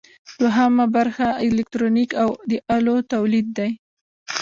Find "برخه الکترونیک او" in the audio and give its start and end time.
0.95-2.29